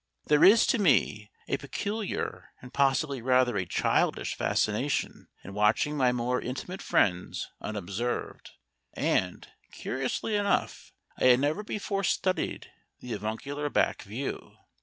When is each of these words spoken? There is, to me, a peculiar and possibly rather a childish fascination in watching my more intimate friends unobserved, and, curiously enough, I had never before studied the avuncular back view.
There 0.25 0.43
is, 0.43 0.65
to 0.65 0.79
me, 0.79 1.29
a 1.47 1.57
peculiar 1.57 2.55
and 2.59 2.73
possibly 2.73 3.21
rather 3.21 3.55
a 3.55 3.67
childish 3.67 4.33
fascination 4.33 5.27
in 5.43 5.53
watching 5.53 5.95
my 5.95 6.11
more 6.11 6.41
intimate 6.41 6.81
friends 6.81 7.49
unobserved, 7.61 8.49
and, 8.95 9.47
curiously 9.71 10.35
enough, 10.35 10.91
I 11.19 11.25
had 11.25 11.39
never 11.39 11.61
before 11.63 12.03
studied 12.03 12.71
the 12.99 13.13
avuncular 13.13 13.69
back 13.69 14.01
view. 14.01 14.57